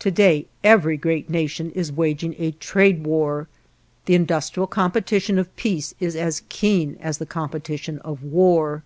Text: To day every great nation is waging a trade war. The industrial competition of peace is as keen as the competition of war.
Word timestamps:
To 0.00 0.10
day 0.10 0.46
every 0.64 0.96
great 0.96 1.30
nation 1.30 1.70
is 1.76 1.92
waging 1.92 2.34
a 2.40 2.50
trade 2.50 3.06
war. 3.06 3.46
The 4.06 4.16
industrial 4.16 4.66
competition 4.66 5.38
of 5.38 5.54
peace 5.54 5.94
is 6.00 6.16
as 6.16 6.42
keen 6.48 6.96
as 7.00 7.18
the 7.18 7.24
competition 7.26 8.00
of 8.00 8.24
war. 8.24 8.82